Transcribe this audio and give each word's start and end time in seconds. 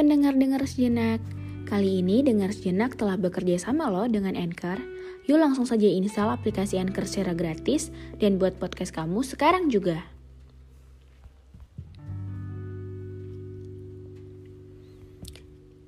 Pendengar-dengar 0.00 0.64
sejenak. 0.64 1.20
Kali 1.68 2.00
ini 2.00 2.24
Dengar 2.24 2.56
Sejenak 2.56 2.96
telah 2.96 3.20
bekerja 3.20 3.60
sama 3.60 3.92
loh 3.92 4.08
dengan 4.08 4.32
Anchor. 4.32 4.80
Yuk 5.28 5.36
langsung 5.36 5.68
saja 5.68 5.84
install 5.84 6.32
aplikasi 6.32 6.80
Anchor 6.80 7.04
secara 7.04 7.36
gratis 7.36 7.92
Dan 8.16 8.40
buat 8.40 8.56
podcast 8.56 8.96
kamu 8.96 9.20
sekarang 9.20 9.68
juga. 9.68 10.00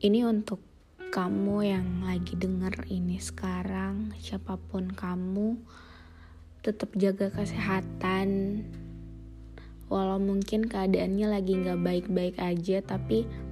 Ini 0.04 0.28
untuk 0.28 0.60
kamu 1.08 1.56
yang 1.64 2.04
lagi 2.04 2.36
denger 2.36 2.84
ini 2.92 3.16
sekarang 3.16 4.12
Siapa 4.20 4.60
pun 4.60 4.92
kamu 4.92 5.56
Tetap 6.60 6.92
jaga 7.00 7.32
kesehatan. 7.32 8.60
Walau 9.88 10.20
mungkin 10.20 10.68
keadaannya 10.68 11.32
lagi 11.32 11.56
gak 11.64 11.80
baik-baik 11.80 12.36
aja 12.36 12.84
Tapi 12.84 13.51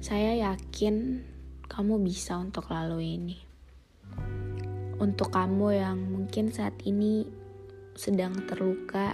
saya 0.00 0.32
yakin 0.32 1.20
kamu 1.68 2.00
bisa 2.00 2.40
untuk 2.40 2.72
lalui 2.72 3.20
ini. 3.20 3.36
Untuk 4.96 5.36
kamu 5.36 5.76
yang 5.76 6.00
mungkin 6.08 6.48
saat 6.48 6.72
ini 6.88 7.28
sedang 7.92 8.32
terluka, 8.48 9.12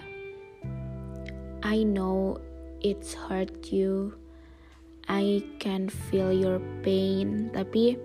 I 1.66 1.82
know 1.82 2.38
it's 2.78 3.18
hurt 3.18 3.74
you. 3.74 4.14
I 5.10 5.42
can 5.58 5.90
feel 5.90 6.30
your 6.30 6.62
pain, 6.86 7.50
tapi 7.50 7.98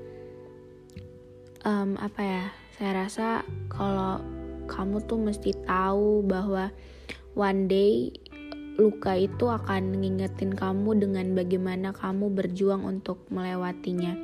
um, 1.61 1.97
apa 2.01 2.21
ya? 2.21 2.45
Saya 2.81 3.05
rasa 3.05 3.45
kalau 3.69 4.21
kamu 4.65 5.05
tuh 5.05 5.21
mesti 5.21 5.53
tahu 5.69 6.25
bahwa 6.25 6.73
one 7.37 7.69
day 7.69 8.09
luka 8.79 9.19
itu 9.19 9.51
akan 9.51 9.99
ngingetin 9.99 10.55
kamu 10.55 11.03
dengan 11.03 11.35
bagaimana 11.35 11.91
kamu 11.91 12.31
berjuang 12.31 12.87
untuk 12.87 13.19
melewatinya. 13.27 14.15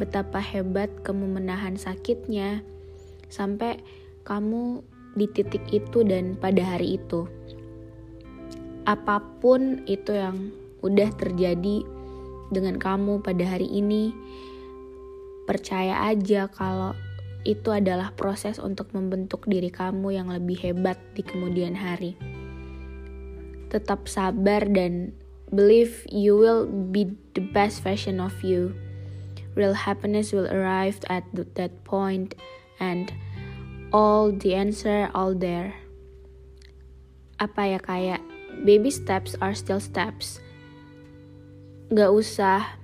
Betapa 0.00 0.40
hebat 0.40 0.88
kamu 1.04 1.36
menahan 1.36 1.76
sakitnya 1.76 2.64
sampai 3.28 3.82
kamu 4.24 4.80
di 5.18 5.26
titik 5.28 5.60
itu 5.68 6.00
dan 6.06 6.38
pada 6.38 6.64
hari 6.64 6.96
itu. 6.96 7.28
Apa 8.88 9.20
pun 9.42 9.84
itu 9.84 10.16
yang 10.16 10.48
udah 10.80 11.12
terjadi 11.18 11.84
dengan 12.48 12.80
kamu 12.80 13.20
pada 13.20 13.44
hari 13.44 13.68
ini, 13.68 14.16
percaya 15.44 16.08
aja 16.08 16.48
kalau 16.48 16.96
itu 17.44 17.68
adalah 17.68 18.16
proses 18.16 18.56
untuk 18.56 18.88
membentuk 18.96 19.44
diri 19.44 19.68
kamu 19.68 20.16
yang 20.16 20.28
lebih 20.32 20.56
hebat 20.56 20.96
di 21.12 21.20
kemudian 21.20 21.76
hari 21.76 22.37
tetap 23.68 24.08
sabar 24.08 24.64
dan 24.68 25.12
believe 25.52 26.04
you 26.12 26.36
will 26.36 26.68
be 26.68 27.16
the 27.32 27.44
best 27.44 27.84
version 27.84 28.20
of 28.20 28.34
you. 28.44 28.76
Real 29.56 29.74
happiness 29.74 30.30
will 30.32 30.46
arrive 30.48 31.00
at 31.08 31.24
that 31.34 31.72
point 31.84 32.36
and 32.78 33.10
all 33.92 34.30
the 34.30 34.54
answer 34.54 35.10
all 35.16 35.34
there. 35.34 35.74
Apa 37.40 37.76
ya 37.76 37.80
kayak 37.80 38.22
baby 38.62 38.90
steps 38.90 39.34
are 39.40 39.54
still 39.54 39.80
steps. 39.82 40.38
Gak 41.88 42.12
usah 42.12 42.78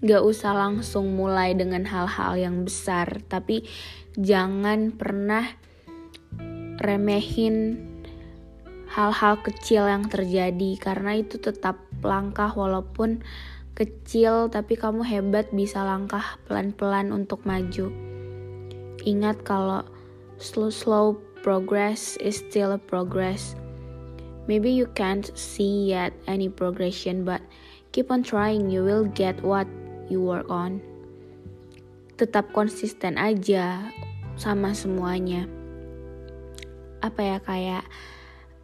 gak 0.00 0.24
usah 0.24 0.56
langsung 0.56 1.12
mulai 1.12 1.52
dengan 1.52 1.84
hal-hal 1.84 2.40
yang 2.40 2.64
besar, 2.64 3.20
tapi 3.28 3.68
jangan 4.16 4.96
pernah 4.96 5.44
remehin 6.80 7.89
hal-hal 8.90 9.38
kecil 9.38 9.86
yang 9.86 10.10
terjadi 10.10 10.74
karena 10.82 11.22
itu 11.22 11.38
tetap 11.38 11.78
langkah 12.02 12.50
walaupun 12.50 13.22
kecil 13.78 14.50
tapi 14.50 14.74
kamu 14.74 15.06
hebat 15.06 15.46
bisa 15.54 15.86
langkah 15.86 16.36
pelan-pelan 16.50 17.14
untuk 17.14 17.46
maju. 17.46 17.94
Ingat 19.06 19.46
kalau 19.46 19.86
slow 20.42 20.74
slow 20.74 21.16
progress 21.46 22.18
is 22.18 22.42
still 22.42 22.74
a 22.74 22.82
progress. 22.82 23.54
Maybe 24.50 24.74
you 24.74 24.90
can't 24.98 25.30
see 25.38 25.94
yet 25.94 26.10
any 26.26 26.50
progression 26.50 27.22
but 27.22 27.40
keep 27.94 28.10
on 28.10 28.26
trying 28.26 28.68
you 28.74 28.82
will 28.82 29.06
get 29.06 29.38
what 29.46 29.70
you 30.10 30.18
work 30.18 30.50
on. 30.50 30.82
Tetap 32.18 32.50
konsisten 32.50 33.16
aja 33.16 33.86
sama 34.34 34.74
semuanya. 34.74 35.46
Apa 37.00 37.20
ya 37.22 37.38
kayak 37.40 37.86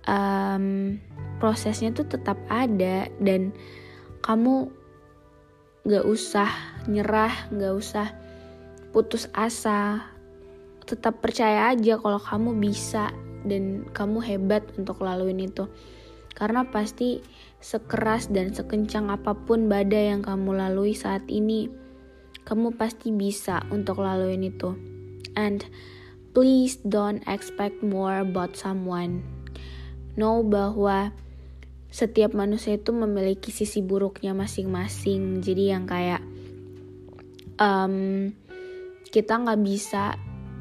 um, 0.07 0.97
prosesnya 1.37 1.93
tuh 1.93 2.09
tetap 2.09 2.39
ada 2.49 3.11
dan 3.21 3.53
kamu 4.25 4.71
gak 5.87 6.07
usah 6.07 6.51
nyerah, 6.91 7.51
gak 7.55 7.75
usah 7.77 8.09
putus 8.91 9.31
asa, 9.37 10.03
tetap 10.83 11.23
percaya 11.23 11.71
aja 11.71 11.99
kalau 12.01 12.19
kamu 12.19 12.59
bisa 12.59 13.13
dan 13.47 13.87
kamu 13.95 14.19
hebat 14.25 14.67
untuk 14.81 15.03
laluin 15.05 15.47
itu. 15.47 15.71
Karena 16.37 16.69
pasti 16.69 17.23
sekeras 17.63 18.29
dan 18.29 18.53
sekencang 18.53 19.09
apa 19.09 19.33
pun 19.33 19.71
badai 19.71 20.13
yang 20.13 20.21
kamu 20.21 20.59
lalui 20.59 20.93
saat 20.93 21.25
ini, 21.31 21.71
kamu 22.45 22.77
pasti 22.77 23.09
bisa 23.15 23.65
untuk 23.73 24.03
laluin 24.03 24.45
itu. 24.45 24.77
And 25.37 25.65
please 26.37 26.77
don't 26.85 27.25
expect 27.25 27.81
more 27.81 28.21
about 28.21 28.57
someone 28.57 29.36
know 30.17 30.43
bahwa 30.43 31.13
setiap 31.93 32.37
manusia 32.37 32.77
itu 32.77 32.93
memiliki 32.93 33.49
sisi 33.55 33.81
buruknya 33.81 34.37
masing-masing. 34.37 35.41
Jadi 35.41 35.73
yang 35.73 35.89
kayak 35.89 36.21
um, 37.57 38.29
kita 39.09 39.39
nggak 39.41 39.61
bisa 39.65 40.17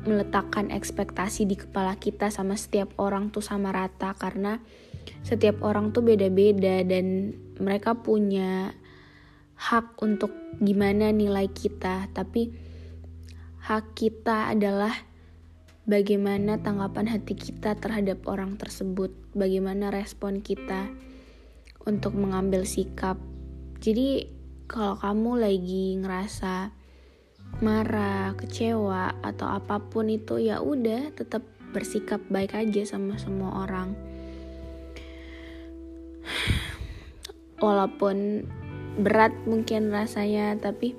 meletakkan 0.06 0.70
ekspektasi 0.70 1.50
di 1.50 1.58
kepala 1.58 1.98
kita 1.98 2.30
sama 2.30 2.54
setiap 2.56 2.94
orang 3.02 3.34
tuh 3.34 3.42
sama 3.42 3.74
rata 3.74 4.14
karena 4.14 4.62
setiap 5.26 5.66
orang 5.66 5.90
tuh 5.90 6.06
beda-beda 6.06 6.86
dan 6.86 7.34
mereka 7.58 7.98
punya 7.98 8.72
hak 9.58 9.98
untuk 10.00 10.32
gimana 10.62 11.10
nilai 11.10 11.50
kita. 11.50 12.08
Tapi 12.14 12.54
hak 13.66 13.98
kita 13.98 14.54
adalah 14.54 14.94
bagaimana 15.86 16.58
tanggapan 16.62 17.06
hati 17.06 17.38
kita 17.38 17.78
terhadap 17.78 18.26
orang 18.26 18.58
tersebut, 18.58 19.14
bagaimana 19.38 19.94
respon 19.94 20.42
kita 20.42 20.90
untuk 21.86 22.18
mengambil 22.18 22.66
sikap. 22.66 23.22
Jadi, 23.80 24.26
kalau 24.66 24.98
kamu 24.98 25.32
lagi 25.46 25.94
ngerasa 26.02 26.74
marah, 27.62 28.34
kecewa, 28.34 29.14
atau 29.22 29.48
apa 29.48 29.78
pun 29.78 30.10
itu, 30.10 30.42
ya 30.42 30.58
udah, 30.58 31.14
tetap 31.14 31.46
bersikap 31.70 32.20
baik 32.34 32.58
aja 32.58 32.98
sama 32.98 33.22
semua 33.22 33.70
orang. 33.70 33.94
Walaupun 37.66 38.50
berat 38.98 39.38
mungkin 39.46 39.94
rasanya, 39.94 40.58
tapi 40.58 40.98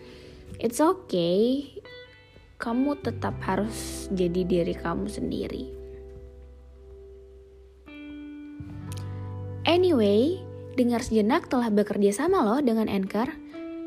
it's 0.63 0.79
okay 0.79 1.76
kamu 2.57 2.97
tetap 3.05 3.37
harus 3.45 4.09
jadi 4.13 4.43
diri 4.45 4.73
kamu 4.73 5.07
sendiri. 5.13 5.69
Anyway, 9.67 10.41
dengar 10.79 11.03
sejenak 11.03 11.51
telah 11.53 11.69
bekerja 11.69 12.15
sama 12.15 12.41
loh 12.41 12.63
dengan 12.63 12.89
Anchor. 12.89 13.29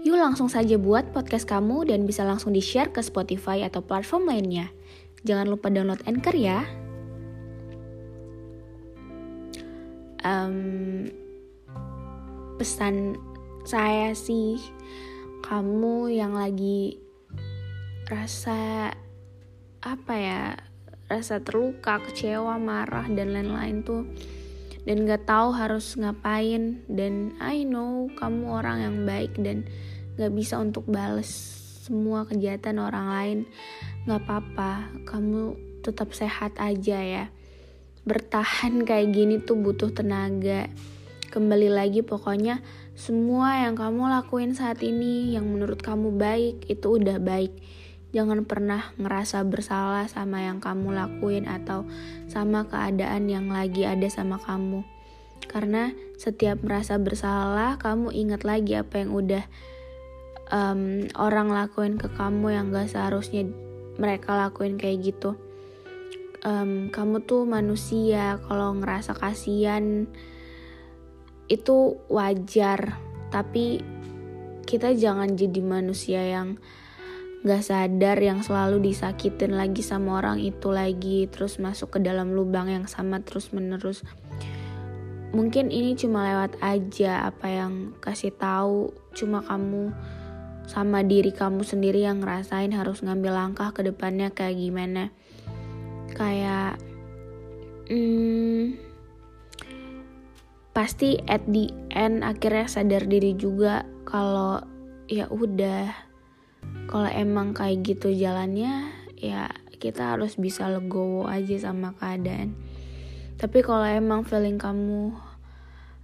Yuk 0.04 0.16
langsung 0.16 0.48
saja 0.48 0.80
buat 0.80 1.12
podcast 1.12 1.48
kamu 1.48 1.90
dan 1.90 2.06
bisa 2.06 2.24
langsung 2.24 2.56
di-share 2.56 2.92
ke 2.92 3.04
Spotify 3.04 3.64
atau 3.68 3.84
platform 3.84 4.28
lainnya. 4.32 4.72
Jangan 5.24 5.48
lupa 5.48 5.68
download 5.68 6.04
Anchor 6.08 6.36
ya. 6.36 6.64
Um, 10.20 11.08
pesan 12.60 13.16
saya 13.64 14.12
sih, 14.16 14.60
kamu 15.48 16.12
yang 16.12 16.36
lagi 16.36 17.00
rasa 18.10 18.90
apa 19.86 20.14
ya 20.18 20.58
rasa 21.06 21.46
terluka 21.46 22.02
kecewa 22.02 22.58
marah 22.58 23.06
dan 23.06 23.38
lain-lain 23.38 23.86
tuh 23.86 24.10
dan 24.90 25.06
gak 25.06 25.30
tahu 25.30 25.54
harus 25.54 25.94
ngapain 25.94 26.82
dan 26.90 27.38
I 27.38 27.70
know 27.70 28.10
kamu 28.18 28.50
orang 28.50 28.78
yang 28.82 28.98
baik 29.06 29.38
dan 29.38 29.70
gak 30.18 30.34
bisa 30.34 30.58
untuk 30.58 30.90
bales 30.90 31.30
semua 31.86 32.26
kejahatan 32.26 32.78
orang 32.78 33.08
lain. 33.10 33.40
Gak 34.06 34.26
apa-apa 34.26 34.90
kamu 35.10 35.58
tetap 35.82 36.14
sehat 36.14 36.58
aja 36.58 37.02
ya. 37.02 37.26
Bertahan 38.06 38.86
kayak 38.86 39.10
gini 39.14 39.42
tuh 39.42 39.58
butuh 39.58 39.94
tenaga. 39.94 40.70
Kembali 41.30 41.70
lagi 41.70 42.02
pokoknya 42.02 42.62
semua 42.98 43.66
yang 43.66 43.78
kamu 43.78 44.10
lakuin 44.10 44.58
saat 44.58 44.82
ini 44.82 45.38
yang 45.38 45.46
menurut 45.46 45.82
kamu 45.82 46.18
baik 46.18 46.66
itu 46.66 46.98
udah 46.98 47.22
baik 47.22 47.54
jangan 48.10 48.46
pernah 48.46 48.90
ngerasa 48.98 49.46
bersalah 49.46 50.10
sama 50.10 50.42
yang 50.42 50.58
kamu 50.58 50.98
lakuin 50.98 51.46
atau 51.46 51.86
sama 52.26 52.66
keadaan 52.66 53.30
yang 53.30 53.54
lagi 53.54 53.86
ada 53.86 54.10
sama 54.10 54.42
kamu. 54.42 54.82
Karena 55.50 55.94
setiap 56.18 56.62
merasa 56.62 56.98
bersalah, 56.98 57.78
kamu 57.82 58.14
ingat 58.14 58.46
lagi 58.46 58.78
apa 58.78 59.02
yang 59.02 59.12
udah 59.14 59.44
um, 60.54 61.06
orang 61.18 61.50
lakuin 61.50 61.98
ke 61.98 62.10
kamu 62.14 62.54
yang 62.54 62.66
gak 62.74 62.90
seharusnya 62.90 63.50
mereka 63.98 64.38
lakuin 64.38 64.78
kayak 64.78 65.14
gitu. 65.14 65.38
Um, 66.46 66.88
kamu 66.94 67.26
tuh 67.28 67.44
manusia, 67.44 68.40
kalau 68.48 68.72
ngerasa 68.78 69.12
kasihan 69.18 70.08
itu 71.50 71.98
wajar, 72.08 72.96
tapi 73.34 73.82
kita 74.70 74.94
jangan 74.94 75.34
jadi 75.34 75.62
manusia 75.66 76.22
yang 76.22 76.62
gak 77.40 77.64
sadar 77.64 78.20
yang 78.20 78.44
selalu 78.44 78.92
disakitin 78.92 79.56
lagi 79.56 79.80
sama 79.80 80.20
orang 80.20 80.44
itu 80.44 80.76
lagi 80.76 81.24
terus 81.32 81.56
masuk 81.56 81.96
ke 81.96 82.00
dalam 82.04 82.36
lubang 82.36 82.68
yang 82.68 82.84
sama 82.84 83.24
terus 83.24 83.56
menerus. 83.56 84.04
Mungkin 85.32 85.72
ini 85.72 85.96
cuma 85.96 86.26
lewat 86.26 86.60
aja 86.60 87.32
apa 87.32 87.48
yang 87.48 87.96
kasih 88.04 88.36
tahu 88.36 88.92
cuma 89.16 89.40
kamu 89.46 89.94
sama 90.68 91.06
diri 91.06 91.32
kamu 91.32 91.64
sendiri 91.64 92.04
yang 92.04 92.20
ngerasain 92.20 92.76
harus 92.76 93.00
ngambil 93.06 93.32
langkah 93.32 93.72
ke 93.72 93.88
depannya 93.88 94.36
kayak 94.36 94.60
gimana. 94.60 95.14
Kayak 96.12 96.76
hmm, 97.88 98.76
pasti 100.76 101.24
at 101.24 101.46
the 101.48 101.72
end 101.96 102.20
akhirnya 102.26 102.68
sadar 102.68 103.08
diri 103.08 103.32
juga 103.38 103.88
kalau 104.04 104.60
ya 105.08 105.30
udah 105.32 106.09
kalau 106.90 107.06
emang 107.06 107.54
kayak 107.54 107.86
gitu 107.86 108.10
jalannya 108.10 108.90
ya 109.14 109.54
kita 109.78 110.18
harus 110.18 110.42
bisa 110.42 110.66
legowo 110.66 111.30
aja 111.30 111.70
sama 111.70 111.94
keadaan. 111.94 112.58
Tapi 113.38 113.62
kalau 113.62 113.86
emang 113.86 114.26
feeling 114.26 114.58
kamu 114.58 115.14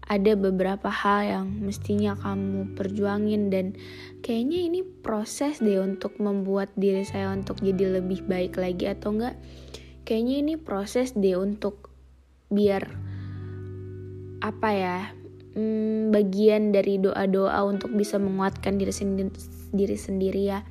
ada 0.05 0.37
beberapa 0.37 0.93
hal 0.93 1.19
yang 1.25 1.47
mestinya 1.65 2.13
kamu 2.13 2.77
perjuangin 2.77 3.49
dan 3.49 3.73
kayaknya 4.21 4.69
ini 4.69 4.85
proses 4.85 5.57
deh 5.57 5.81
untuk 5.81 6.21
membuat 6.21 6.69
diri 6.77 7.01
saya 7.01 7.33
untuk 7.33 7.57
jadi 7.65 7.99
lebih 7.99 8.21
baik 8.29 8.53
lagi 8.61 8.85
atau 8.85 9.17
enggak 9.17 9.35
kayaknya 10.05 10.35
ini 10.45 10.53
proses 10.61 11.17
deh 11.17 11.33
untuk 11.33 11.89
biar 12.53 12.85
apa 14.45 14.69
ya 14.69 14.97
hmm, 15.57 16.13
bagian 16.13 16.69
dari 16.69 17.01
doa-doa 17.01 17.65
untuk 17.65 17.89
bisa 17.97 18.21
menguatkan 18.21 18.77
diri 18.77 18.93
sendiri 18.93 19.54
diri 19.75 19.95
sendiri 19.99 20.43
ya 20.47 20.63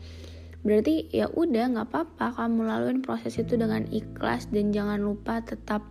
berarti 0.64 1.12
ya 1.12 1.28
udah 1.28 1.76
nggak 1.76 1.88
apa-apa 1.92 2.40
kamu 2.40 2.60
laluin 2.64 3.00
proses 3.04 3.36
itu 3.36 3.60
dengan 3.60 3.84
ikhlas 3.92 4.48
dan 4.48 4.72
jangan 4.72 5.00
lupa 5.00 5.44
tetap 5.44 5.84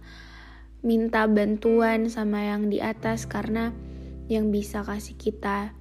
minta 0.82 1.30
bantuan 1.30 2.10
sama 2.10 2.44
yang 2.44 2.68
di 2.74 2.82
atas 2.82 3.30
karena 3.30 3.70
yang 4.28 4.50
bisa 4.50 4.82
kasih 4.82 5.14
kita 5.16 5.78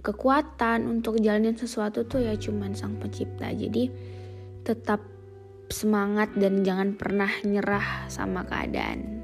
kekuatan 0.00 0.88
untuk 0.88 1.20
jalanin 1.20 1.56
sesuatu 1.56 2.04
tuh 2.08 2.24
ya 2.24 2.36
cuman 2.36 2.72
sang 2.72 2.96
pencipta 2.96 3.52
jadi 3.52 3.92
tetap 4.64 5.04
semangat 5.72 6.32
dan 6.36 6.60
jangan 6.64 6.96
pernah 6.96 7.30
nyerah 7.44 8.08
sama 8.12 8.44
keadaan. 8.44 9.23